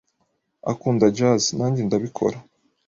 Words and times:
Akunda 0.71 1.05
jazz, 1.17 1.43
nanjye 1.57 1.81
ndabikora. 1.87 2.37